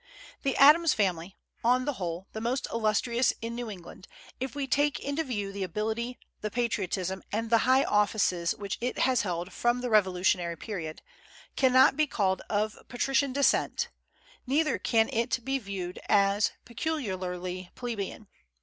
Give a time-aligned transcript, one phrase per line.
[0.41, 4.07] The Adams family on the whole the most illustrious in New England,
[4.39, 8.97] if we take into view the ability, the patriotism, and the high offices which it
[8.97, 11.03] has held from the Revolutionary period
[11.55, 13.89] cannot be called of patrician descent,
[14.47, 18.27] neither can it viewed as peculiarly plebeian.